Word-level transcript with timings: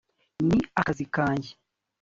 ni 0.47 0.59
akazi 0.79 1.05
kanjye 1.15 1.51